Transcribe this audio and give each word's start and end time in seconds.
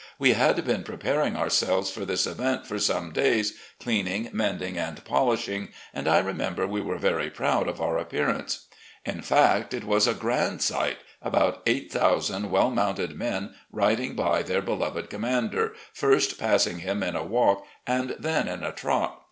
We 0.17 0.33
had 0.33 0.65
been 0.65 0.81
preparing 0.81 1.35
ourselves 1.35 1.91
for 1.91 2.05
this 2.05 2.25
event 2.25 2.65
for 2.65 2.79
some 2.79 3.11
days, 3.13 3.53
cleaning, 3.79 4.31
mending 4.33 4.75
and 4.75 5.05
polishing, 5.05 5.67
and 5.93 6.07
I 6.07 6.17
remember 6.17 6.65
we 6.65 6.81
were 6.81 6.97
very 6.97 7.29
proud 7.29 7.67
of 7.67 7.79
our 7.79 7.99
appearance. 7.99 8.65
96 9.05 9.29
RECOLLECTIONS 9.29 9.29
OF 9.29 9.29
GENERAL 9.29 9.59
LEE 9.59 9.59
In 9.59 9.61
fact, 9.61 9.73
it 9.75 9.87
was 9.87 10.07
a 10.07 10.19
grand 10.19 10.61
sight— 10.63 10.97
^about 11.23 11.59
eight 11.67 11.91
thousand 11.91 12.49
well 12.49 12.71
mounted 12.71 13.15
men 13.15 13.53
riding 13.71 14.15
by 14.15 14.41
their 14.41 14.63
beloved 14.63 15.07
commander, 15.11 15.75
first 15.93 16.39
passing 16.39 16.79
him 16.79 17.03
in 17.03 17.15
a 17.15 17.23
walk 17.23 17.63
and 17.85 18.15
then 18.17 18.47
in 18.47 18.63
a 18.63 18.71
trot. 18.71 19.19